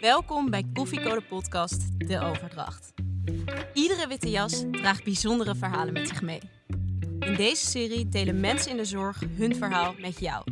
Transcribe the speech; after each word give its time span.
Welkom 0.00 0.50
bij 0.50 0.64
Koffiecode 0.72 1.22
Podcast 1.22 2.08
De 2.08 2.20
Overdracht. 2.20 2.92
Iedere 3.72 4.08
witte 4.08 4.30
jas 4.30 4.64
draagt 4.70 5.04
bijzondere 5.04 5.54
verhalen 5.54 5.92
met 5.92 6.08
zich 6.08 6.22
mee. 6.22 6.40
In 7.18 7.34
deze 7.34 7.66
serie 7.66 8.08
delen 8.08 8.40
mensen 8.40 8.70
in 8.70 8.76
de 8.76 8.84
zorg 8.84 9.22
hun 9.36 9.56
verhaal 9.56 9.94
met 9.98 10.20
jou. 10.20 10.44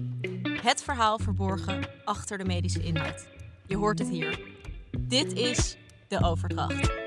Het 0.62 0.82
verhaal 0.82 1.18
verborgen 1.18 1.88
achter 2.04 2.38
de 2.38 2.44
medische 2.44 2.82
inhoud. 2.82 3.26
Je 3.66 3.76
hoort 3.76 3.98
het 3.98 4.08
hier. 4.08 4.40
Dit 4.98 5.32
is 5.32 5.76
De 6.08 6.24
Overdracht. 6.24 7.01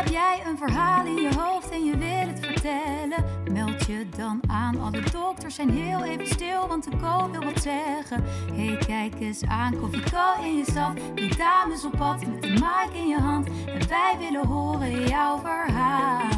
Heb 0.00 0.08
jij 0.08 0.42
een 0.46 0.58
verhaal 0.58 1.06
in 1.06 1.14
je 1.14 1.34
hoofd 1.36 1.70
en 1.70 1.84
je 1.84 1.96
wil 1.96 2.08
het 2.08 2.40
vertellen? 2.40 3.52
Meld 3.52 3.86
je 3.86 4.08
dan 4.16 4.40
aan. 4.46 4.80
Alle 4.80 5.02
dokters 5.12 5.54
zijn 5.54 5.70
heel 5.70 6.04
even 6.04 6.26
stil, 6.26 6.68
want 6.68 6.84
de 6.84 6.96
co 6.96 7.30
wil 7.30 7.44
wat 7.44 7.62
zeggen. 7.62 8.24
Hey, 8.52 8.76
kijk 8.86 9.20
eens 9.20 9.42
aan, 9.42 9.80
koffie 9.80 10.02
in 10.42 10.56
je 10.56 10.64
stad. 10.70 10.96
Die 11.14 11.36
dames 11.36 11.84
op 11.84 11.92
pad 11.92 12.26
met 12.26 12.44
een 12.44 12.52
mic 12.52 12.90
in 12.92 13.08
je 13.08 13.18
hand. 13.18 13.46
En 13.66 13.88
wij 13.88 14.16
willen 14.18 14.46
horen 14.46 15.08
jouw 15.08 15.38
verhaal. 15.38 16.28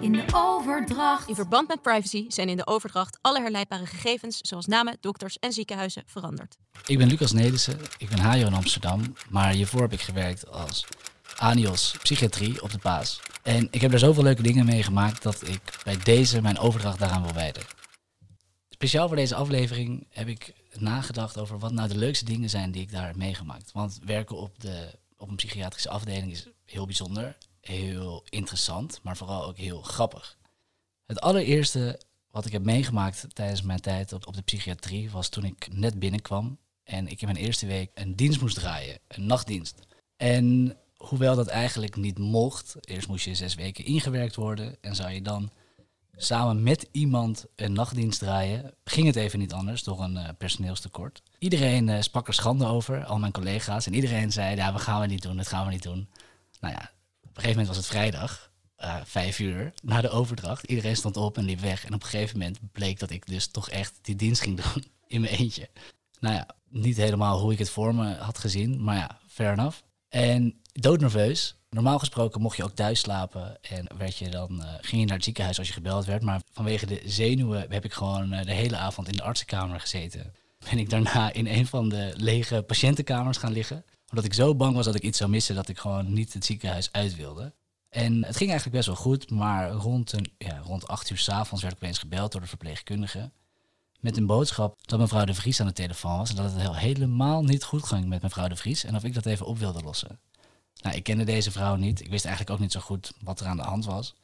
In 0.00 0.12
de 0.12 0.24
overdracht. 0.34 1.28
In 1.28 1.34
verband 1.34 1.68
met 1.68 1.82
privacy 1.82 2.24
zijn 2.28 2.48
in 2.48 2.56
de 2.56 2.66
overdracht 2.66 3.18
alle 3.20 3.40
herleidbare 3.40 3.86
gegevens, 3.86 4.38
zoals 4.42 4.66
namen, 4.66 4.96
dokters 5.00 5.38
en 5.38 5.52
ziekenhuizen, 5.52 6.02
veranderd. 6.06 6.56
Ik 6.86 6.98
ben 6.98 7.08
Lucas 7.08 7.32
Nelissen, 7.32 7.78
ik 7.98 8.08
ben 8.08 8.18
HJO 8.18 8.46
in 8.46 8.54
Amsterdam, 8.54 9.00
maar 9.30 9.52
hiervoor 9.52 9.80
heb 9.80 9.92
ik 9.92 10.00
gewerkt 10.00 10.50
als 10.50 10.86
Anios 11.42 11.96
Psychiatrie 12.02 12.62
op 12.62 12.70
de 12.70 12.78
Paas. 12.78 13.20
En 13.42 13.68
ik 13.70 13.80
heb 13.80 13.90
daar 13.90 14.00
zoveel 14.00 14.22
leuke 14.22 14.42
dingen 14.42 14.64
meegemaakt 14.64 15.22
dat 15.22 15.48
ik 15.48 15.80
bij 15.84 15.96
deze 15.96 16.42
mijn 16.42 16.58
overdracht 16.58 16.98
daaraan 16.98 17.22
wil 17.22 17.32
wijden. 17.32 17.62
Speciaal 18.68 19.06
voor 19.06 19.16
deze 19.16 19.34
aflevering 19.34 20.06
heb 20.08 20.28
ik 20.28 20.54
nagedacht 20.72 21.38
over 21.38 21.58
wat 21.58 21.72
nou 21.72 21.88
de 21.88 21.96
leukste 21.96 22.24
dingen 22.24 22.50
zijn 22.50 22.70
die 22.70 22.82
ik 22.82 22.90
daar 22.90 23.06
heb 23.06 23.16
meegemaakt. 23.16 23.72
Want 23.72 23.98
werken 24.04 24.36
op, 24.36 24.60
de, 24.60 24.98
op 25.16 25.28
een 25.28 25.36
psychiatrische 25.36 25.88
afdeling 25.88 26.32
is 26.32 26.48
heel 26.64 26.86
bijzonder, 26.86 27.36
heel 27.60 28.24
interessant, 28.28 29.00
maar 29.02 29.16
vooral 29.16 29.44
ook 29.44 29.56
heel 29.56 29.82
grappig. 29.82 30.38
Het 31.06 31.20
allereerste 31.20 32.00
wat 32.30 32.46
ik 32.46 32.52
heb 32.52 32.64
meegemaakt 32.64 33.26
tijdens 33.34 33.62
mijn 33.62 33.80
tijd 33.80 34.12
op, 34.12 34.26
op 34.26 34.34
de 34.34 34.42
psychiatrie 34.42 35.10
was 35.10 35.28
toen 35.28 35.44
ik 35.44 35.68
net 35.72 35.98
binnenkwam 35.98 36.58
en 36.84 37.08
ik 37.08 37.20
in 37.20 37.26
mijn 37.26 37.44
eerste 37.44 37.66
week 37.66 37.90
een 37.94 38.16
dienst 38.16 38.40
moest 38.40 38.54
draaien, 38.54 38.98
een 39.08 39.26
nachtdienst. 39.26 39.86
En 40.16 40.76
hoewel 41.08 41.36
dat 41.36 41.46
eigenlijk 41.46 41.96
niet 41.96 42.18
mocht, 42.18 42.76
eerst 42.80 43.08
moest 43.08 43.24
je 43.24 43.34
zes 43.34 43.54
weken 43.54 43.84
ingewerkt 43.84 44.34
worden 44.34 44.76
en 44.80 44.94
zou 44.94 45.10
je 45.10 45.22
dan 45.22 45.50
samen 46.16 46.62
met 46.62 46.88
iemand 46.92 47.44
een 47.56 47.72
nachtdienst 47.72 48.18
draaien, 48.18 48.74
ging 48.84 49.06
het 49.06 49.16
even 49.16 49.38
niet 49.38 49.52
anders 49.52 49.82
door 49.82 50.00
een 50.00 50.16
uh, 50.16 50.28
personeelstekort. 50.38 51.22
Iedereen 51.38 51.88
uh, 51.88 52.00
sprak 52.00 52.28
er 52.28 52.34
schande 52.34 52.66
over, 52.66 53.04
al 53.04 53.18
mijn 53.18 53.32
collega's, 53.32 53.86
en 53.86 53.94
iedereen 53.94 54.32
zei, 54.32 54.56
ja, 54.56 54.72
we 54.72 54.78
gaan 54.78 55.00
we 55.00 55.06
niet 55.06 55.22
doen, 55.22 55.36
dat 55.36 55.48
gaan 55.48 55.66
we 55.66 55.72
niet 55.72 55.82
doen. 55.82 56.08
Nou 56.60 56.74
ja, 56.74 56.90
op 57.22 57.28
een 57.28 57.42
gegeven 57.42 57.50
moment 57.50 57.68
was 57.68 57.76
het 57.76 57.86
vrijdag, 57.86 58.50
uh, 58.78 58.96
vijf 59.04 59.38
uur, 59.38 59.72
na 59.82 60.00
de 60.00 60.10
overdracht. 60.10 60.64
Iedereen 60.64 60.96
stond 60.96 61.16
op 61.16 61.36
en 61.36 61.44
liep 61.44 61.60
weg. 61.60 61.84
En 61.84 61.94
op 61.94 62.02
een 62.02 62.08
gegeven 62.08 62.38
moment 62.38 62.58
bleek 62.72 62.98
dat 62.98 63.10
ik 63.10 63.26
dus 63.26 63.46
toch 63.46 63.70
echt 63.70 63.98
die 64.02 64.16
dienst 64.16 64.42
ging 64.42 64.60
doen 64.62 64.84
in 65.06 65.20
mijn 65.20 65.34
eentje. 65.34 65.68
Nou 66.20 66.34
ja, 66.34 66.46
niet 66.68 66.96
helemaal 66.96 67.40
hoe 67.40 67.52
ik 67.52 67.58
het 67.58 67.70
voor 67.70 67.94
me 67.94 68.14
had 68.14 68.38
gezien, 68.38 68.82
maar 68.82 68.96
ja, 68.96 69.18
fair 69.28 69.52
enough. 69.52 69.80
En 70.08 70.61
doodnerveus. 70.72 71.56
Normaal 71.70 71.98
gesproken 71.98 72.40
mocht 72.40 72.56
je 72.56 72.64
ook 72.64 72.74
thuis 72.74 73.00
slapen 73.00 73.62
en 73.62 73.86
werd 73.98 74.16
je 74.16 74.28
dan, 74.30 74.52
uh, 74.52 74.66
ging 74.80 75.00
je 75.00 75.06
naar 75.06 75.16
het 75.16 75.24
ziekenhuis 75.24 75.58
als 75.58 75.66
je 75.66 75.72
gebeld 75.72 76.04
werd. 76.04 76.22
Maar 76.22 76.42
vanwege 76.52 76.86
de 76.86 77.02
zenuwen 77.04 77.66
heb 77.68 77.84
ik 77.84 77.92
gewoon 77.92 78.32
uh, 78.32 78.42
de 78.42 78.52
hele 78.52 78.76
avond 78.76 79.08
in 79.08 79.16
de 79.16 79.22
artsenkamer 79.22 79.80
gezeten. 79.80 80.34
Ben 80.70 80.78
ik 80.78 80.90
daarna 80.90 81.32
in 81.32 81.46
een 81.46 81.66
van 81.66 81.88
de 81.88 82.12
lege 82.16 82.62
patiëntenkamers 82.62 83.38
gaan 83.38 83.52
liggen. 83.52 83.84
Omdat 84.08 84.24
ik 84.24 84.34
zo 84.34 84.54
bang 84.54 84.74
was 84.74 84.84
dat 84.84 84.94
ik 84.94 85.02
iets 85.02 85.18
zou 85.18 85.30
missen 85.30 85.54
dat 85.54 85.68
ik 85.68 85.78
gewoon 85.78 86.12
niet 86.12 86.32
het 86.32 86.44
ziekenhuis 86.44 86.92
uit 86.92 87.16
wilde. 87.16 87.52
En 87.88 88.24
het 88.24 88.36
ging 88.36 88.50
eigenlijk 88.50 88.76
best 88.76 88.86
wel 88.86 88.96
goed, 88.96 89.30
maar 89.30 89.70
rond, 89.70 90.12
een, 90.12 90.32
ja, 90.38 90.58
rond 90.64 90.86
acht 90.86 91.10
uur 91.10 91.18
s'avonds 91.18 91.62
werd 91.62 91.76
ik 91.76 91.82
opeens 91.82 91.98
gebeld 91.98 92.32
door 92.32 92.40
de 92.40 92.46
verpleegkundige. 92.46 93.30
Met 94.00 94.16
een 94.16 94.26
boodschap 94.26 94.78
dat 94.82 94.98
mevrouw 94.98 95.24
de 95.24 95.34
Vries 95.34 95.60
aan 95.60 95.66
de 95.66 95.72
telefoon 95.72 96.18
was 96.18 96.30
en 96.30 96.36
dat 96.36 96.52
het 96.52 96.76
helemaal 96.76 97.44
niet 97.44 97.64
goed 97.64 97.84
ging 97.84 98.06
met 98.06 98.22
mevrouw 98.22 98.48
de 98.48 98.56
Vries 98.56 98.84
en 98.84 98.96
of 98.96 99.04
ik 99.04 99.14
dat 99.14 99.26
even 99.26 99.46
op 99.46 99.58
wilde 99.58 99.82
lossen. 99.82 100.20
Nou, 100.82 100.96
ik 100.96 101.02
kende 101.02 101.24
deze 101.24 101.50
vrouw 101.50 101.76
niet. 101.76 102.00
Ik 102.00 102.10
wist 102.10 102.24
eigenlijk 102.24 102.54
ook 102.54 102.62
niet 102.62 102.72
zo 102.72 102.80
goed 102.80 103.12
wat 103.20 103.40
er 103.40 103.46
aan 103.46 103.56
de 103.56 103.62
hand 103.62 103.84
was. 103.84 104.14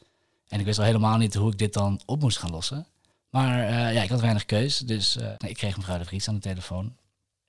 En 0.48 0.60
ik 0.60 0.66
wist 0.66 0.78
al 0.78 0.84
helemaal 0.84 1.16
niet 1.16 1.34
hoe 1.34 1.52
ik 1.52 1.58
dit 1.58 1.72
dan 1.72 2.00
op 2.06 2.20
moest 2.20 2.38
gaan 2.38 2.50
lossen. 2.50 2.86
Maar 3.30 3.58
uh, 3.58 3.94
ja, 3.94 4.02
ik 4.02 4.08
had 4.08 4.20
weinig 4.20 4.44
keus, 4.44 4.78
dus 4.78 5.16
uh, 5.16 5.32
ik 5.46 5.56
kreeg 5.56 5.76
mevrouw 5.76 5.98
de 5.98 6.04
Vries 6.04 6.28
aan 6.28 6.34
de 6.34 6.40
telefoon. 6.40 6.96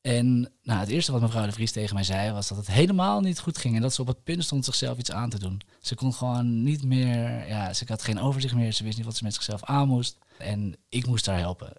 En 0.01 0.51
nou, 0.63 0.79
het 0.79 0.89
eerste 0.89 1.11
wat 1.11 1.21
mevrouw 1.21 1.45
de 1.45 1.51
Vries 1.51 1.71
tegen 1.71 1.93
mij 1.93 2.03
zei 2.03 2.31
was 2.31 2.47
dat 2.47 2.57
het 2.57 2.67
helemaal 2.67 3.21
niet 3.21 3.39
goed 3.39 3.57
ging 3.57 3.75
en 3.75 3.81
dat 3.81 3.93
ze 3.93 4.01
op 4.01 4.07
het 4.07 4.23
punt 4.23 4.43
stond 4.43 4.65
zichzelf 4.65 4.97
iets 4.97 5.11
aan 5.11 5.29
te 5.29 5.39
doen. 5.39 5.61
Ze 5.81 5.95
kon 5.95 6.13
gewoon 6.13 6.63
niet 6.63 6.83
meer, 6.83 7.47
ja, 7.47 7.73
ze 7.73 7.83
had 7.87 8.03
geen 8.03 8.19
overzicht 8.19 8.55
meer, 8.55 8.71
ze 8.71 8.83
wist 8.83 8.97
niet 8.97 9.05
wat 9.05 9.15
ze 9.15 9.23
met 9.23 9.33
zichzelf 9.33 9.63
aan 9.63 9.87
moest. 9.87 10.17
En 10.37 10.75
ik 10.89 11.07
moest 11.07 11.25
haar 11.25 11.37
helpen. 11.37 11.73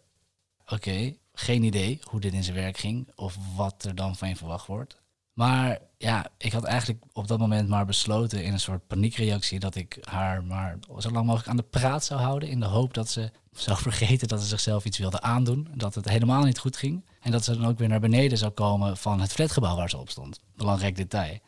Oké, 0.66 1.14
geen 1.32 1.62
idee 1.62 2.00
hoe 2.02 2.20
dit 2.20 2.32
in 2.32 2.44
zijn 2.44 2.56
werk 2.56 2.78
ging 2.78 3.08
of 3.14 3.36
wat 3.56 3.84
er 3.84 3.94
dan 3.94 4.16
van 4.16 4.28
je 4.28 4.36
verwacht 4.36 4.66
wordt. 4.66 4.99
Maar 5.40 5.78
ja, 5.98 6.26
ik 6.38 6.52
had 6.52 6.64
eigenlijk 6.64 7.04
op 7.12 7.28
dat 7.28 7.38
moment 7.38 7.68
maar 7.68 7.86
besloten 7.86 8.44
in 8.44 8.52
een 8.52 8.60
soort 8.60 8.86
paniekreactie 8.86 9.58
dat 9.58 9.74
ik 9.74 9.98
haar 10.00 10.44
maar 10.44 10.78
zo 10.98 11.10
lang 11.10 11.26
mogelijk 11.26 11.48
aan 11.48 11.56
de 11.56 11.62
praat 11.62 12.04
zou 12.04 12.20
houden. 12.20 12.48
In 12.48 12.60
de 12.60 12.66
hoop 12.66 12.94
dat 12.94 13.08
ze 13.08 13.30
zou 13.52 13.78
vergeten 13.90 14.28
dat 14.28 14.40
ze 14.40 14.46
zichzelf 14.46 14.84
iets 14.84 14.98
wilde 14.98 15.20
aandoen. 15.20 15.68
Dat 15.74 15.94
het 15.94 16.08
helemaal 16.08 16.42
niet 16.42 16.58
goed 16.58 16.76
ging. 16.76 17.04
En 17.20 17.30
dat 17.30 17.44
ze 17.44 17.56
dan 17.56 17.66
ook 17.66 17.78
weer 17.78 17.88
naar 17.88 18.00
beneden 18.00 18.38
zou 18.38 18.50
komen 18.50 18.96
van 18.96 19.20
het 19.20 19.32
flatgebouw 19.32 19.76
waar 19.76 19.90
ze 19.90 19.98
op 19.98 20.10
stond. 20.10 20.40
Belangrijk 20.56 20.96
detail. 20.96 21.38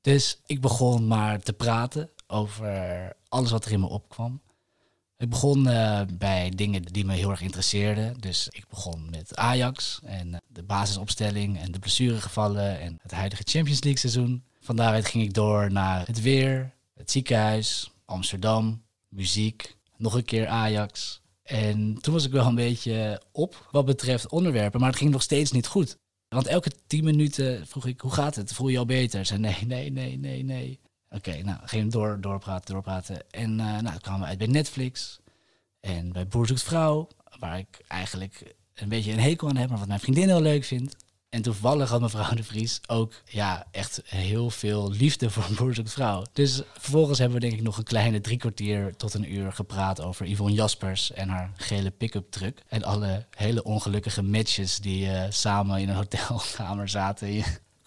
Dus 0.00 0.40
ik 0.46 0.60
begon 0.60 1.06
maar 1.06 1.40
te 1.40 1.52
praten 1.52 2.10
over 2.26 3.12
alles 3.28 3.50
wat 3.50 3.64
er 3.64 3.72
in 3.72 3.80
me 3.80 3.88
opkwam. 3.88 4.40
Ik 5.18 5.28
begon 5.28 5.68
uh, 5.68 6.00
bij 6.18 6.50
dingen 6.50 6.82
die 6.82 7.04
me 7.04 7.14
heel 7.14 7.30
erg 7.30 7.40
interesseerden. 7.40 8.20
Dus 8.20 8.48
ik 8.50 8.68
begon 8.68 9.10
met 9.10 9.36
Ajax 9.36 10.00
en 10.04 10.28
uh, 10.28 10.36
de 10.46 10.62
basisopstelling 10.62 11.58
en 11.58 11.72
de 11.72 11.78
blessuregevallen 11.78 12.80
en 12.80 12.98
het 13.02 13.12
huidige 13.12 13.42
Champions 13.44 13.82
League 13.82 14.00
seizoen. 14.00 14.44
Van 14.60 14.76
daaruit 14.76 15.06
ging 15.06 15.24
ik 15.24 15.34
door 15.34 15.72
naar 15.72 16.06
het 16.06 16.22
weer, 16.22 16.74
het 16.94 17.10
ziekenhuis, 17.10 17.90
Amsterdam, 18.04 18.82
muziek, 19.08 19.76
nog 19.96 20.14
een 20.14 20.24
keer 20.24 20.46
Ajax. 20.46 21.20
En 21.42 21.98
toen 22.00 22.12
was 22.12 22.24
ik 22.24 22.32
wel 22.32 22.46
een 22.46 22.54
beetje 22.54 23.22
op 23.32 23.68
wat 23.70 23.84
betreft 23.84 24.30
onderwerpen, 24.30 24.80
maar 24.80 24.88
het 24.88 24.98
ging 24.98 25.10
nog 25.10 25.22
steeds 25.22 25.52
niet 25.52 25.66
goed. 25.66 25.96
Want 26.28 26.46
elke 26.46 26.70
tien 26.86 27.04
minuten 27.04 27.66
vroeg 27.66 27.86
ik, 27.86 28.00
hoe 28.00 28.10
gaat 28.10 28.34
het? 28.34 28.52
Voel 28.52 28.68
je 28.68 28.78
al 28.78 28.86
beter? 28.86 29.26
Ze 29.26 29.38
nee, 29.38 29.64
nee, 29.66 29.90
nee, 29.90 30.18
nee, 30.18 30.42
nee. 30.42 30.80
Oké, 31.10 31.42
nou, 31.42 31.58
ging 31.64 31.92
door, 31.92 32.20
doorpraten, 32.20 32.74
doorpraten. 32.74 33.30
En 33.30 33.50
uh, 33.58 33.78
nou, 33.78 33.98
kwamen 34.00 34.20
we 34.20 34.26
uit 34.26 34.38
bij 34.38 34.46
Netflix 34.46 35.20
en 35.80 36.12
bij 36.12 36.26
Boer 36.26 36.58
vrouw, 36.58 37.08
waar 37.38 37.58
ik 37.58 37.84
eigenlijk 37.88 38.54
een 38.74 38.88
beetje 38.88 39.12
een 39.12 39.18
hekel 39.18 39.48
aan 39.48 39.56
heb, 39.56 39.68
maar 39.68 39.78
wat 39.78 39.88
mijn 39.88 40.00
vriendin 40.00 40.28
heel 40.28 40.40
leuk 40.40 40.64
vindt. 40.64 40.96
En 41.28 41.42
toevallig 41.42 41.88
had 41.88 42.00
mevrouw 42.00 42.34
de 42.34 42.44
Vries 42.44 42.80
ook 42.86 43.12
ja, 43.24 43.66
echt 43.70 44.00
heel 44.04 44.50
veel 44.50 44.90
liefde 44.90 45.30
voor 45.30 45.46
Boer 45.56 45.76
vrouw. 45.84 46.24
Dus 46.32 46.62
vervolgens 46.72 47.18
hebben 47.18 47.40
we 47.40 47.46
denk 47.46 47.58
ik 47.58 47.64
nog 47.64 47.78
een 47.78 47.84
kleine 47.84 48.20
drie 48.20 48.36
kwartier 48.36 48.96
tot 48.96 49.14
een 49.14 49.32
uur 49.32 49.52
gepraat 49.52 50.00
over 50.00 50.26
Yvonne 50.26 50.54
Jaspers 50.54 51.12
en 51.12 51.28
haar 51.28 51.50
gele 51.56 51.90
pick-up 51.90 52.30
truck. 52.30 52.62
En 52.68 52.82
alle 52.82 53.26
hele 53.30 53.62
ongelukkige 53.62 54.22
matches 54.22 54.78
die 54.78 55.06
uh, 55.06 55.22
samen 55.28 55.80
in 55.80 55.88
een 55.88 55.96
hotelkamer 55.96 56.88
zaten 56.88 57.44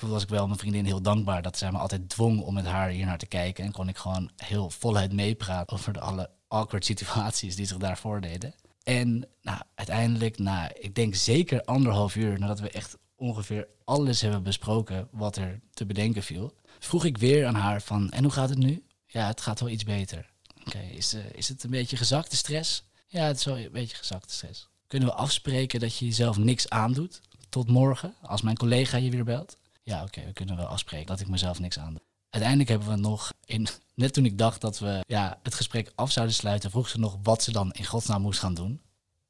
was 0.07 0.23
ik 0.23 0.29
wel 0.29 0.47
mijn 0.47 0.59
vriendin 0.59 0.85
heel 0.85 1.01
dankbaar 1.01 1.41
dat 1.41 1.57
zij 1.57 1.71
me 1.71 1.77
altijd 1.77 2.09
dwong 2.09 2.41
om 2.41 2.53
met 2.53 2.65
haar 2.65 2.89
hier 2.89 3.05
naar 3.05 3.17
te 3.17 3.25
kijken. 3.25 3.63
En 3.63 3.71
kon 3.71 3.89
ik 3.89 3.97
gewoon 3.97 4.29
heel 4.35 4.69
voluit 4.69 5.13
meepraten 5.13 5.77
over 5.77 5.93
de 5.93 5.99
alle 5.99 6.29
awkward 6.47 6.85
situaties 6.85 7.55
die 7.55 7.65
zich 7.65 7.77
daar 7.77 7.97
voordeden. 7.97 8.53
En 8.83 9.27
nou, 9.41 9.61
uiteindelijk, 9.75 10.37
na 10.37 10.71
ik 10.75 10.95
denk 10.95 11.15
zeker 11.15 11.63
anderhalf 11.63 12.15
uur 12.15 12.39
nadat 12.39 12.59
we 12.59 12.69
echt 12.69 12.97
ongeveer 13.15 13.67
alles 13.83 14.21
hebben 14.21 14.43
besproken 14.43 15.07
wat 15.11 15.35
er 15.35 15.59
te 15.73 15.85
bedenken 15.85 16.23
viel, 16.23 16.53
vroeg 16.79 17.05
ik 17.05 17.17
weer 17.17 17.45
aan 17.45 17.55
haar 17.55 17.81
van, 17.81 18.09
en 18.09 18.23
hoe 18.23 18.31
gaat 18.31 18.49
het 18.49 18.57
nu? 18.57 18.83
Ja, 19.05 19.27
het 19.27 19.41
gaat 19.41 19.59
wel 19.59 19.69
iets 19.69 19.83
beter. 19.83 20.29
Oké, 20.65 20.79
is, 20.79 21.13
uh, 21.13 21.21
is 21.33 21.47
het 21.47 21.63
een 21.63 21.69
beetje 21.69 21.97
gezakte 21.97 22.35
stress? 22.35 22.83
Ja, 23.07 23.23
het 23.23 23.37
is 23.37 23.45
wel 23.45 23.57
een 23.57 23.71
beetje 23.71 23.97
gezakte 23.97 24.33
stress. 24.33 24.67
Kunnen 24.87 25.07
we 25.07 25.13
afspreken 25.13 25.79
dat 25.79 25.97
je 25.97 26.05
jezelf 26.05 26.37
niks 26.37 26.69
aandoet 26.69 27.21
tot 27.49 27.67
morgen, 27.67 28.15
als 28.21 28.41
mijn 28.41 28.57
collega 28.57 28.97
je 28.97 29.09
weer 29.09 29.23
belt? 29.23 29.57
Ja, 29.89 30.03
oké, 30.03 30.25
we 30.25 30.33
kunnen 30.33 30.55
wel 30.55 30.65
afspreken 30.65 31.05
dat 31.07 31.19
ik 31.19 31.27
mezelf 31.27 31.59
niks 31.59 31.79
aan. 31.79 31.95
Uiteindelijk 32.29 32.69
hebben 32.69 32.89
we 32.89 32.95
nog, 32.95 33.33
in, 33.45 33.67
net 33.93 34.13
toen 34.13 34.25
ik 34.25 34.37
dacht 34.37 34.61
dat 34.61 34.79
we 34.79 35.03
ja, 35.07 35.39
het 35.43 35.53
gesprek 35.53 35.91
af 35.95 36.11
zouden 36.11 36.35
sluiten, 36.35 36.71
vroeg 36.71 36.89
ze 36.89 36.99
nog 36.99 37.17
wat 37.23 37.43
ze 37.43 37.51
dan 37.51 37.71
in 37.71 37.85
godsnaam 37.85 38.21
moest 38.21 38.39
gaan 38.39 38.53
doen. 38.53 38.81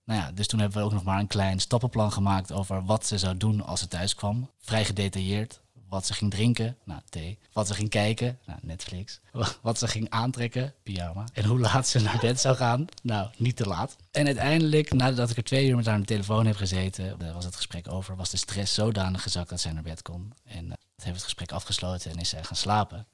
Nou 0.05 0.19
ja, 0.21 0.31
dus 0.31 0.47
toen 0.47 0.59
hebben 0.59 0.77
we 0.79 0.85
ook 0.85 0.93
nog 0.93 1.03
maar 1.03 1.19
een 1.19 1.27
klein 1.27 1.59
stappenplan 1.59 2.11
gemaakt 2.11 2.51
over 2.51 2.85
wat 2.85 3.05
ze 3.05 3.17
zou 3.17 3.37
doen 3.37 3.65
als 3.65 3.79
ze 3.79 3.87
thuis 3.87 4.15
kwam. 4.15 4.49
Vrij 4.57 4.85
gedetailleerd. 4.85 5.61
Wat 5.89 6.05
ze 6.05 6.13
ging 6.13 6.31
drinken? 6.31 6.77
Nou, 6.83 7.01
thee. 7.09 7.39
Wat 7.53 7.67
ze 7.67 7.73
ging 7.73 7.89
kijken? 7.89 8.39
Nou, 8.45 8.59
Netflix. 8.61 9.19
Wat 9.61 9.79
ze 9.79 9.87
ging 9.87 10.09
aantrekken? 10.09 10.73
Pyjama. 10.83 11.27
En 11.33 11.45
hoe 11.45 11.59
laat 11.59 11.87
ze 11.87 11.99
naar 11.99 12.17
bed 12.21 12.39
zou 12.39 12.55
gaan? 12.55 12.85
Nou, 13.03 13.29
niet 13.37 13.55
te 13.55 13.67
laat. 13.67 13.95
En 14.11 14.25
uiteindelijk, 14.25 14.93
nadat 14.93 15.29
ik 15.29 15.37
er 15.37 15.43
twee 15.43 15.67
uur 15.67 15.75
met 15.75 15.85
haar 15.85 15.93
aan 15.93 15.99
de 15.99 16.05
telefoon 16.05 16.45
heb 16.45 16.55
gezeten, 16.55 17.19
eh, 17.19 17.33
was 17.33 17.45
het 17.45 17.55
gesprek 17.55 17.91
over. 17.91 18.15
Was 18.15 18.29
de 18.29 18.37
stress 18.37 18.73
zodanig 18.73 19.21
gezakt 19.21 19.49
dat 19.49 19.61
zij 19.61 19.71
naar 19.71 19.83
bed 19.83 20.01
kon. 20.01 20.33
En 20.45 20.65
uh, 20.65 20.71
heeft 20.95 21.15
het 21.15 21.23
gesprek 21.23 21.51
afgesloten 21.51 22.11
en 22.11 22.17
is 22.17 22.29
zij 22.29 22.43
gaan 22.43 22.55
slapen. 22.55 23.07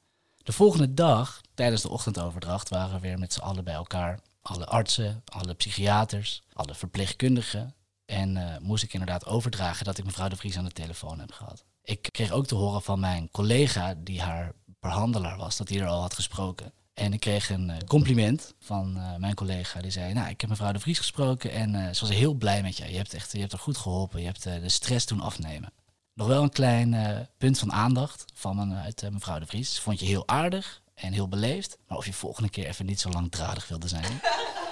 De 0.44 0.52
volgende 0.52 0.94
dag, 0.94 1.42
tijdens 1.54 1.82
de 1.82 1.90
ochtendoverdracht, 1.90 2.70
waren 2.70 2.94
we 2.94 3.08
weer 3.08 3.20
met 3.20 3.34
z'n 3.34 3.40
allen 3.40 3.64
bij 3.64 3.74
elkaar. 3.74 4.20
Alle 4.42 4.66
artsen, 4.66 5.24
alle 5.26 5.54
psychiaters, 5.54 6.44
alle 6.54 6.76
verpleegkundigen. 6.76 7.74
En 8.06 8.36
uh, 8.36 8.58
moest 8.60 8.84
ik 8.84 8.94
inderdaad 8.94 9.26
overdragen 9.26 9.86
dat 9.86 9.98
ik 9.98 10.06
mevrouw 10.06 10.28
de 10.28 10.36
Vries 10.36 10.58
aan 10.58 10.66
de 10.66 10.72
telefoon 10.72 11.20
heb 11.20 11.32
gehad. 11.32 11.64
Ik 11.84 12.08
kreeg 12.12 12.32
ook 12.32 12.46
te 12.46 12.56
horen 12.56 12.82
van 12.82 13.00
mijn 13.00 13.30
collega, 13.32 13.96
die 13.98 14.22
haar 14.22 14.54
behandelaar 14.80 15.38
was, 15.38 15.58
dat 15.58 15.70
hij 15.70 15.80
er 15.80 15.88
al 15.88 16.02
had 16.02 16.14
gesproken. 16.14 16.74
En 16.94 17.14
ik 17.14 17.20
kreeg 17.20 17.50
een 17.50 17.70
uh, 17.70 17.78
compliment 17.88 18.54
van 18.60 18.98
uh, 18.98 19.16
mijn 19.16 19.34
collega. 19.34 19.82
Die 19.82 19.92
zei, 19.92 20.14
nou, 20.14 20.30
ik 20.30 20.42
heb 20.42 20.50
mevrouw 20.50 20.72
de 20.72 20.80
Vries 20.80 20.98
gesproken 20.98 21.52
en 21.52 21.96
ze 21.96 22.06
was 22.06 22.16
heel 22.16 22.34
blij 22.34 22.62
met 22.62 22.78
je. 22.78 22.92
Je 22.92 22.98
hebt, 22.98 23.14
echt, 23.14 23.32
je 23.32 23.40
hebt 23.40 23.52
er 23.52 23.60
goed 23.60 23.78
geholpen. 23.78 24.20
Je 24.20 24.26
hebt 24.26 24.44
de 24.44 24.70
stress 24.70 25.06
doen 25.06 25.22
afnemen. 25.22 25.74
Nog 26.14 26.28
wel 26.28 26.44
een 26.44 26.50
klein 26.50 27.28
punt 27.38 27.60
van 27.60 27.72
aandacht 27.72 28.26
van 28.34 28.56
mijn, 28.56 28.74
uit 28.74 29.10
mevrouw 29.12 29.40
de 29.40 29.46
Vries. 29.46 29.80
Vond 29.80 30.00
je 30.00 30.06
heel 30.06 30.28
aardig 30.28 30.82
en 30.94 31.14
heel 31.14 31.28
beleefd. 31.28 31.78
Maar 31.88 31.98
of 31.98 32.06
je 32.06 32.14
volgende 32.14 32.50
keer 32.50 32.66
even 32.66 32.86
niet 32.86 33.00
zo 33.00 33.10
langdradig 33.10 33.68
wilde 33.68 33.88
zijn. 33.88 34.22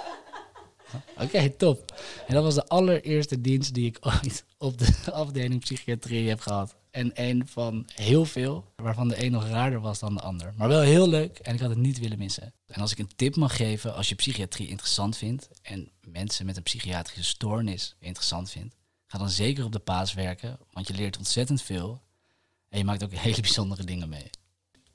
Oké, 1.18 1.50
top. 1.50 2.01
En 2.28 2.34
dat 2.34 2.44
was 2.44 2.56
de 2.56 2.68
allereerste 2.68 3.42
dienst 3.42 3.74
die 3.74 3.86
ik 3.86 3.98
ooit 4.01 4.45
op 4.57 4.78
de 4.78 4.95
afdeling 5.12 5.60
psychiatrie 5.60 6.30
heb 6.30 6.40
gehad. 6.40 6.75
En 6.92 7.12
een 7.13 7.48
van 7.48 7.88
heel 7.94 8.25
veel, 8.25 8.66
waarvan 8.75 9.07
de 9.07 9.24
een 9.24 9.31
nog 9.31 9.48
raarder 9.48 9.80
was 9.80 10.00
dan 10.00 10.13
de 10.13 10.22
ander. 10.22 10.54
Maar 10.57 10.68
wel 10.68 10.81
heel 10.81 11.10
leuk 11.10 11.38
en 11.38 11.54
ik 11.54 11.60
had 11.60 11.69
het 11.69 11.78
niet 11.78 12.00
willen 12.00 12.18
missen. 12.18 12.54
En 12.68 12.81
als 12.81 12.92
ik 12.92 12.98
een 12.98 13.16
tip 13.16 13.36
mag 13.36 13.56
geven, 13.56 13.95
als 13.95 14.10
je 14.10 14.16
psychiatrie 14.16 14.68
interessant 14.68 15.18
vindt 15.18 15.50
en 15.62 15.92
mensen 16.01 16.45
met 16.45 16.57
een 16.57 16.63
psychiatrische 16.63 17.24
stoornis 17.24 17.95
interessant 18.00 18.50
vindt, 18.50 18.75
ga 19.07 19.18
dan 19.18 19.30
zeker 19.30 19.66
op 19.66 19.72
de 19.72 19.80
paas 19.80 20.13
werken, 20.13 20.60
want 20.72 20.88
je 20.88 20.94
leert 20.94 21.18
ontzettend 21.18 21.62
veel 21.62 22.01
en 22.69 22.78
je 22.78 22.86
maakt 22.86 23.04
ook 23.04 23.12
hele 23.28 23.42
bijzondere 23.42 23.84
dingen 23.84 24.10
mee. 24.10 24.30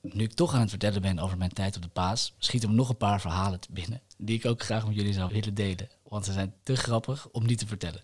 Nu 0.01 0.23
ik 0.23 0.33
toch 0.33 0.53
aan 0.53 0.59
het 0.59 0.69
vertellen 0.69 1.01
ben 1.01 1.19
over 1.19 1.37
mijn 1.37 1.53
tijd 1.53 1.75
op 1.75 1.81
de 1.81 1.87
paas, 1.87 2.33
schieten 2.37 2.69
me 2.69 2.75
nog 2.75 2.89
een 2.89 2.97
paar 2.97 3.21
verhalen 3.21 3.59
binnen 3.69 4.01
die 4.17 4.37
ik 4.37 4.45
ook 4.45 4.63
graag 4.63 4.87
met 4.87 4.95
jullie 4.95 5.13
zou 5.13 5.33
willen 5.33 5.53
delen. 5.53 5.89
Want 6.03 6.25
ze 6.25 6.31
zijn 6.31 6.53
te 6.63 6.75
grappig 6.75 7.29
om 7.29 7.45
niet 7.45 7.57
te 7.57 7.67
vertellen. 7.67 8.03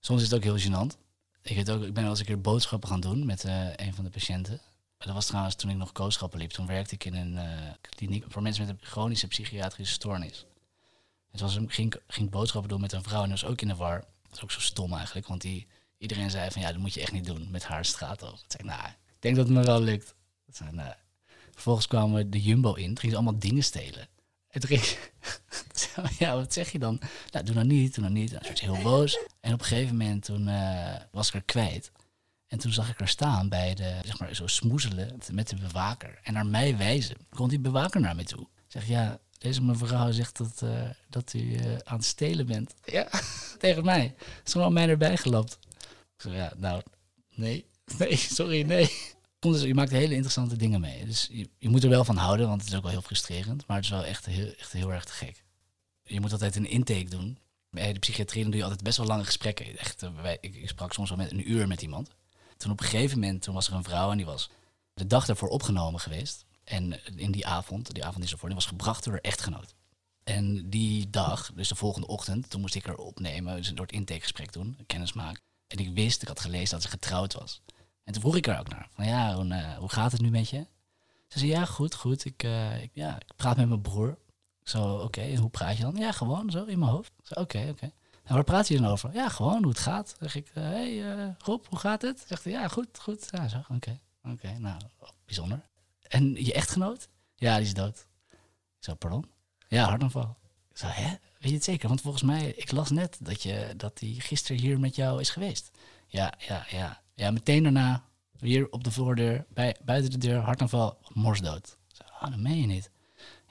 Soms 0.00 0.22
is 0.22 0.30
het 0.30 0.36
ook 0.36 0.44
heel 0.44 0.58
gênant. 0.58 0.98
Ik, 1.42 1.56
weet 1.56 1.70
ook, 1.70 1.82
ik 1.82 1.94
ben 1.94 2.02
wel 2.02 2.10
eens 2.10 2.20
een 2.20 2.26
keer 2.26 2.40
boodschappen 2.40 2.88
gaan 2.88 3.00
doen 3.00 3.26
met 3.26 3.44
uh, 3.44 3.74
een 3.76 3.94
van 3.94 4.04
de 4.04 4.10
patiënten. 4.10 4.60
Dat 4.98 5.14
was 5.14 5.26
trouwens 5.26 5.54
toen 5.54 5.70
ik 5.70 5.76
nog 5.76 5.92
kooschappen 5.92 6.38
liep. 6.38 6.50
Toen 6.50 6.66
werkte 6.66 6.94
ik 6.94 7.04
in 7.04 7.14
een 7.14 7.32
uh, 7.32 7.70
kliniek 7.80 8.24
voor 8.28 8.42
mensen 8.42 8.66
met 8.66 8.74
een 8.74 8.86
chronische 8.86 9.26
psychiatrische 9.26 9.94
stoornis. 9.94 10.46
Dus 11.30 11.40
was, 11.40 11.58
ging, 11.66 11.94
ging 12.06 12.30
boodschappen 12.30 12.70
doen 12.70 12.80
met 12.80 12.92
een 12.92 13.02
vrouw 13.02 13.22
en 13.22 13.28
dat 13.28 13.40
was 13.40 13.50
ook 13.50 13.60
in 13.60 13.68
de 13.68 13.74
war. 13.74 14.00
Dat 14.22 14.36
is 14.36 14.42
ook 14.42 14.50
zo 14.50 14.60
stom 14.60 14.92
eigenlijk, 14.94 15.26
want 15.26 15.40
die, 15.40 15.66
iedereen 15.98 16.30
zei 16.30 16.50
van 16.50 16.62
ja, 16.62 16.72
dat 16.72 16.80
moet 16.80 16.94
je 16.94 17.00
echt 17.00 17.12
niet 17.12 17.24
doen 17.24 17.50
met 17.50 17.64
haar 17.64 17.84
straat 17.84 18.22
over. 18.22 18.44
Ik 18.44 18.52
zei, 18.52 18.68
nou, 18.68 18.88
ik 18.88 19.16
denk 19.18 19.36
dat 19.36 19.46
het 19.46 19.56
me 19.56 19.62
wel 19.62 19.80
lukt. 19.80 20.14
Zei, 20.48 20.72
nou. 20.72 20.94
Vervolgens 21.60 21.86
kwamen 21.86 22.30
de 22.30 22.42
Jumbo 22.42 22.74
in, 22.74 22.86
toen 22.86 22.98
gingen 22.98 23.10
ze 23.10 23.22
allemaal 23.22 23.40
dingen 23.40 23.62
stelen. 23.62 24.08
Het 24.48 24.66
ging, 24.66 24.82
ja, 26.18 26.34
wat 26.34 26.52
zeg 26.52 26.72
je 26.72 26.78
dan? 26.78 27.00
Nou, 27.30 27.44
doe 27.44 27.54
nou 27.54 27.66
niet, 27.66 27.94
doe 27.94 28.04
nou 28.04 28.16
niet. 28.16 28.30
Hij 28.30 28.40
werd 28.42 28.60
heel 28.60 28.82
boos. 28.82 29.18
En 29.40 29.52
op 29.52 29.60
een 29.60 29.66
gegeven 29.66 29.96
moment 29.96 30.24
toen 30.24 30.48
uh, 30.48 30.94
was 31.10 31.28
ik 31.28 31.34
er 31.34 31.42
kwijt. 31.42 31.92
En 32.46 32.58
toen 32.58 32.72
zag 32.72 32.90
ik 32.90 33.00
er 33.00 33.08
staan 33.08 33.48
bij 33.48 33.74
de, 33.74 33.98
zeg 34.04 34.18
maar, 34.18 34.34
zo 34.34 34.46
smoezelen 34.46 35.18
met 35.32 35.48
de 35.48 35.56
bewaker. 35.56 36.18
En 36.22 36.32
naar 36.32 36.46
mij 36.46 36.76
wijzen. 36.76 37.16
Komt 37.30 37.50
die 37.50 37.60
bewaker 37.60 38.00
naar 38.00 38.14
mij 38.14 38.24
toe. 38.24 38.48
Zeg, 38.66 38.88
ja, 38.88 39.18
deze 39.38 39.62
mevrouw 39.62 40.10
zegt 40.10 40.36
dat, 40.36 40.60
uh, 40.64 40.90
dat 41.08 41.32
u 41.32 41.38
uh, 41.38 41.76
aan 41.84 41.96
het 41.96 42.04
stelen 42.04 42.46
bent. 42.46 42.74
Ja, 42.84 43.08
tegen 43.58 43.84
mij. 43.84 44.14
Is 44.44 44.52
gewoon 44.52 44.72
mij 44.72 44.88
erbij 44.88 45.16
gelapt. 45.16 45.58
Ik 46.16 46.22
zeg, 46.22 46.32
ja, 46.32 46.52
nou, 46.56 46.82
nee, 47.34 47.66
nee, 47.98 48.16
sorry, 48.16 48.62
nee. 48.62 49.18
Dus 49.40 49.62
je 49.62 49.74
maakt 49.74 49.90
hele 49.90 50.14
interessante 50.14 50.56
dingen 50.56 50.80
mee. 50.80 51.04
Dus 51.04 51.28
je, 51.30 51.48
je, 51.58 51.68
moet 51.68 51.82
er 51.82 51.90
wel 51.90 52.04
van 52.04 52.16
houden, 52.16 52.48
want 52.48 52.60
het 52.60 52.70
is 52.70 52.76
ook 52.76 52.82
wel 52.82 52.90
heel 52.90 53.02
frustrerend. 53.02 53.66
Maar 53.66 53.76
het 53.76 53.84
is 53.84 53.90
wel 53.90 54.04
echt 54.04 54.26
heel, 54.26 54.54
echt 54.58 54.72
heel 54.72 54.92
erg 54.92 55.04
te 55.04 55.12
gek. 55.12 55.44
Je 56.02 56.20
moet 56.20 56.32
altijd 56.32 56.56
een 56.56 56.68
intake 56.68 57.08
doen. 57.08 57.38
Bij 57.70 57.92
de 57.92 57.98
psychiatrie 57.98 58.42
dan 58.42 58.50
doe 58.50 58.60
je 58.60 58.66
altijd 58.66 58.84
best 58.84 58.96
wel 58.96 59.06
lange 59.06 59.24
gesprekken. 59.24 59.78
Echt, 59.78 60.06
wij, 60.22 60.38
ik, 60.40 60.54
ik, 60.54 60.68
sprak 60.68 60.92
soms 60.92 61.08
wel 61.08 61.18
met 61.18 61.30
een 61.30 61.50
uur 61.50 61.66
met 61.66 61.82
iemand. 61.82 62.10
Toen 62.56 62.70
op 62.70 62.80
een 62.80 62.86
gegeven 62.86 63.20
moment 63.20 63.42
toen 63.42 63.54
was 63.54 63.68
er 63.68 63.74
een 63.74 63.84
vrouw 63.84 64.10
en 64.10 64.16
die 64.16 64.26
was 64.26 64.50
de 64.94 65.06
dag 65.06 65.26
daarvoor 65.26 65.48
opgenomen 65.48 66.00
geweest. 66.00 66.44
En 66.64 67.16
in 67.16 67.30
die 67.30 67.46
avond, 67.46 67.94
die 67.94 68.04
avond 68.04 68.24
is 68.24 68.32
ervoor, 68.32 68.48
die 68.48 68.58
was 68.58 68.66
gebracht 68.66 69.04
door 69.04 69.12
haar 69.12 69.22
echtgenoot. 69.22 69.74
En 70.24 70.70
die 70.70 71.10
dag, 71.10 71.52
dus 71.54 71.68
de 71.68 71.74
volgende 71.74 72.06
ochtend, 72.06 72.50
toen 72.50 72.60
moest 72.60 72.74
ik 72.74 72.84
haar 72.84 72.96
opnemen, 72.96 73.56
dus 73.56 73.68
door 73.68 73.86
het 73.86 73.94
intakegesprek 73.94 74.52
doen, 74.52 74.78
kennis 74.86 75.12
maken. 75.12 75.42
En 75.66 75.78
ik 75.78 75.94
wist, 75.94 76.22
ik 76.22 76.28
had 76.28 76.40
gelezen 76.40 76.70
dat 76.70 76.82
ze 76.82 76.88
getrouwd 76.88 77.34
was. 77.34 77.60
En 78.10 78.16
toen 78.16 78.24
vroeg 78.30 78.36
ik 78.36 78.46
er 78.46 78.58
ook 78.58 78.68
naar. 78.68 78.88
Van 78.90 79.06
ja, 79.06 79.34
hoe, 79.34 79.44
uh, 79.44 79.76
hoe 79.76 79.88
gaat 79.88 80.12
het 80.12 80.20
nu 80.20 80.30
met 80.30 80.48
je? 80.48 80.66
Ze 81.28 81.38
zei 81.38 81.50
ja, 81.50 81.64
goed, 81.64 81.94
goed. 81.94 82.24
Ik, 82.24 82.42
uh, 82.42 82.82
ik, 82.82 82.90
ja, 82.92 83.16
ik 83.16 83.36
praat 83.36 83.56
met 83.56 83.68
mijn 83.68 83.80
broer. 83.80 84.18
Zo, 84.62 84.96
oké, 84.96 85.36
hoe 85.36 85.50
praat 85.50 85.76
je 85.76 85.82
dan? 85.82 85.96
Ja, 85.96 86.12
gewoon 86.12 86.50
zo 86.50 86.64
in 86.64 86.78
mijn 86.78 86.90
hoofd. 86.90 87.12
Oké, 87.34 87.66
oké. 87.70 87.92
En 88.22 88.34
waar 88.34 88.44
praat 88.44 88.68
je 88.68 88.80
dan 88.80 88.90
over? 88.90 89.12
Ja, 89.12 89.28
gewoon 89.28 89.62
hoe 89.62 89.72
het 89.72 89.78
gaat. 89.78 90.14
zeg 90.20 90.34
ik, 90.34 90.50
hé 90.52 90.60
uh, 90.62 91.14
hey, 91.14 91.36
Rob, 91.38 91.64
hoe 91.68 91.78
gaat 91.78 92.02
het? 92.02 92.24
Zegt 92.26 92.44
hij, 92.44 92.52
ja, 92.52 92.68
goed, 92.68 92.88
goed. 93.00 93.28
Ja, 93.30 93.48
zo, 93.48 93.62
oké. 93.68 94.00
Oké, 94.28 94.58
nou, 94.58 94.80
bijzonder. 95.24 95.60
En 96.02 96.44
je 96.44 96.52
echtgenoot? 96.52 97.08
Ja, 97.36 97.56
die 97.56 97.66
is 97.66 97.74
dood. 97.74 98.06
Ik 98.30 98.38
zo, 98.78 98.94
pardon? 98.94 99.30
Ja, 99.68 99.88
hartaanval. 99.88 100.36
Ik 100.70 100.78
zo, 100.78 100.86
hè? 100.86 101.08
Weet 101.08 101.50
je 101.50 101.54
het 101.54 101.64
zeker? 101.64 101.88
Want 101.88 102.00
volgens 102.00 102.22
mij, 102.22 102.46
ik 102.46 102.72
las 102.72 102.90
net 102.90 103.18
dat, 103.20 103.42
je, 103.42 103.74
dat 103.76 103.98
die 103.98 104.20
gisteren 104.20 104.60
hier 104.60 104.80
met 104.80 104.96
jou 104.96 105.20
is 105.20 105.30
geweest. 105.30 105.70
Ja, 106.06 106.34
ja, 106.38 106.66
ja. 106.70 107.00
Ja, 107.20 107.30
meteen 107.30 107.62
daarna, 107.62 108.04
weer 108.38 108.70
op 108.70 108.84
de 108.84 108.90
voordeur, 108.90 109.44
bij, 109.54 109.76
buiten 109.84 110.10
de 110.10 110.18
deur, 110.18 110.38
hartaanval, 110.38 110.98
morsdood. 111.12 111.76
Zo, 111.86 112.02
oh, 112.02 112.30
dat 112.30 112.38
meen 112.38 112.60
je 112.60 112.66
niet. 112.66 112.90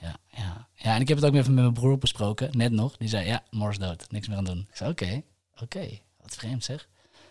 Ja, 0.01 0.15
ja. 0.27 0.67
ja, 0.75 0.95
en 0.95 1.01
ik 1.01 1.07
heb 1.07 1.17
het 1.17 1.25
ook 1.25 1.33
even 1.33 1.53
met 1.53 1.63
mijn 1.63 1.73
broer 1.73 1.97
besproken, 1.97 2.57
net 2.57 2.71
nog. 2.71 2.97
Die 2.97 3.07
zei, 3.07 3.25
ja, 3.25 3.43
morsdood, 3.49 4.11
niks 4.11 4.27
meer 4.27 4.37
aan 4.37 4.43
doen. 4.43 4.67
Ik 4.69 4.75
zei, 4.75 4.89
oké, 4.89 5.21
oké, 5.61 5.99
wat 6.21 6.35
vreemd 6.35 6.63
zeg. 6.63 6.87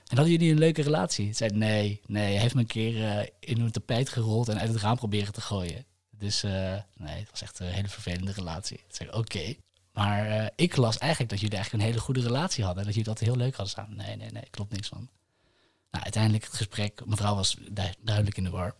En 0.07 0.17
hadden 0.17 0.31
jullie 0.31 0.53
een 0.53 0.59
leuke 0.59 0.83
relatie? 0.83 1.29
Ik 1.29 1.37
zei, 1.37 1.51
nee, 1.51 2.01
nee, 2.07 2.33
hij 2.33 2.41
heeft 2.41 2.55
me 2.55 2.61
een 2.61 2.67
keer 2.67 2.95
uh, 2.95 3.27
in 3.41 3.61
een 3.61 3.71
tapijt 3.71 4.09
gerold 4.09 4.49
en 4.49 4.59
uit 4.59 4.73
het 4.73 4.83
raam 4.83 4.97
proberen 4.97 5.33
te 5.33 5.41
gooien. 5.41 5.85
Dus 6.11 6.45
uh, 6.45 6.51
nee, 6.97 7.19
het 7.19 7.31
was 7.31 7.43
echt 7.43 7.59
een 7.59 7.67
hele 7.67 7.89
vervelende 7.89 8.33
relatie. 8.33 8.77
Ik 8.77 8.95
zei, 8.95 9.11
oké. 9.11 9.55
Maar 9.93 10.29
uh, 10.29 10.47
ik 10.57 10.77
las 10.77 10.99
eigenlijk 10.99 11.31
dat 11.31 11.41
jullie 11.41 11.55
eigenlijk 11.55 11.85
een 11.85 11.91
hele 11.91 12.05
goede 12.05 12.21
relatie 12.21 12.65
hadden. 12.65 12.85
Dat 12.85 12.95
jullie 12.95 13.09
dat 13.09 13.19
heel 13.19 13.37
leuk 13.37 13.57
hadden 13.57 13.75
samen. 13.75 13.97
Nee, 13.97 14.17
nee, 14.17 14.31
nee, 14.31 14.47
klopt 14.51 14.73
niks 14.73 14.89
van. 14.89 15.09
Nou, 15.91 16.05
uiteindelijk 16.05 16.45
het 16.45 16.55
gesprek, 16.55 17.07
mevrouw 17.07 17.35
was 17.35 17.55
du 17.55 17.73
duidelijk 18.01 18.37
in 18.37 18.45
de 18.45 18.51
war. 18.51 18.75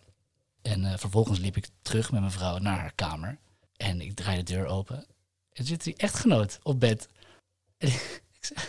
En 0.61 0.83
uh, 0.83 0.97
vervolgens 0.97 1.39
liep 1.39 1.57
ik 1.57 1.67
terug 1.81 2.11
met 2.11 2.21
mevrouw 2.21 2.57
naar 2.57 2.79
haar 2.79 2.93
kamer. 2.95 3.39
En 3.77 4.01
ik 4.01 4.13
draai 4.13 4.37
de 4.37 4.53
deur 4.53 4.65
open. 4.65 5.05
En 5.53 5.65
zit 5.65 5.83
die 5.83 5.95
echtgenoot 5.95 6.59
op 6.63 6.79
bed. 6.79 7.09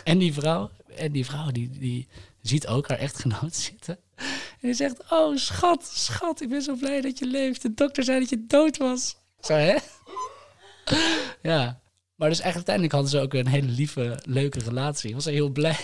En, 0.03 0.17
die 0.23 0.33
vrouw, 0.33 0.71
en 0.95 1.11
die, 1.11 1.25
vrouw 1.25 1.51
die, 1.51 1.69
die 1.69 2.07
ziet 2.41 2.67
ook 2.67 2.87
haar 2.87 2.97
echtgenoot 2.97 3.55
zitten. 3.69 3.99
En 4.15 4.67
die 4.67 4.73
zegt, 4.73 5.11
oh 5.11 5.37
schat, 5.37 5.85
schat, 5.85 6.41
ik 6.41 6.49
ben 6.49 6.61
zo 6.61 6.75
blij 6.75 7.01
dat 7.01 7.19
je 7.19 7.25
leeft. 7.25 7.61
De 7.61 7.73
dokter 7.73 8.03
zei 8.03 8.19
dat 8.19 8.29
je 8.29 8.45
dood 8.47 8.77
was. 8.77 9.15
Zo, 9.39 9.53
hè? 9.53 9.75
ja. 11.51 11.79
Maar 12.15 12.29
dus 12.29 12.39
eigenlijk 12.39 12.69
uiteindelijk 12.69 12.93
hadden 12.93 13.11
ze 13.11 13.19
ook 13.19 13.33
een 13.33 13.51
hele 13.51 13.71
lieve, 13.71 14.19
leuke 14.23 14.59
relatie. 14.59 15.13
Was 15.13 15.25
heel 15.25 15.49
blij 15.49 15.77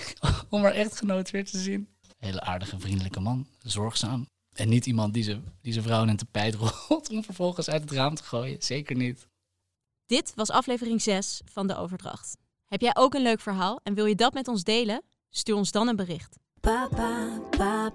om 0.49 0.63
haar 0.63 0.73
echtgenoot 0.73 1.31
weer 1.31 1.45
te 1.45 1.57
zien 1.57 1.87
hele 2.17 2.41
aardige, 2.41 2.79
vriendelijke 2.79 3.19
man. 3.19 3.47
Zorgzaam. 3.59 4.25
En 4.55 4.69
niet 4.69 4.85
iemand 4.85 5.13
die, 5.13 5.23
ze, 5.23 5.39
die 5.61 5.73
zijn 5.73 5.85
vrouw 5.85 6.01
in 6.01 6.09
een 6.09 6.17
tapijt 6.17 6.55
rolt 6.87 7.09
om 7.09 7.23
vervolgens 7.23 7.69
uit 7.69 7.81
het 7.81 7.91
raam 7.91 8.15
te 8.15 8.23
gooien. 8.23 8.61
Zeker 8.61 8.95
niet. 8.95 9.27
Dit 10.05 10.33
was 10.35 10.49
aflevering 10.49 11.01
6 11.01 11.41
van 11.45 11.67
De 11.67 11.75
Overdracht. 11.75 12.37
Heb 12.67 12.81
jij 12.81 12.95
ook 12.95 13.13
een 13.13 13.21
leuk 13.21 13.39
verhaal 13.39 13.79
en 13.83 13.93
wil 13.93 14.05
je 14.05 14.15
dat 14.15 14.33
met 14.33 14.47
ons 14.47 14.63
delen? 14.63 15.01
Stuur 15.29 15.55
ons 15.55 15.71
dan 15.71 15.87
een 15.87 15.95
bericht. 15.95 16.35
Pa, 16.59 16.87
pa, 16.87 17.39
pa, 17.57 17.91